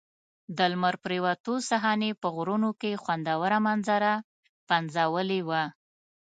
د 0.57 0.59
لمر 0.71 0.95
پرېوتو 1.03 1.53
صحنې 1.69 2.11
په 2.21 2.27
غرونو 2.35 2.69
کې 2.81 2.99
خوندوره 3.03 3.59
منظره 3.67 4.13
پنځولې 4.69 5.41
وه. 5.47 5.63